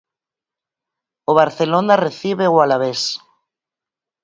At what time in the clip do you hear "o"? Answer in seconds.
1.29-1.31, 2.53-2.55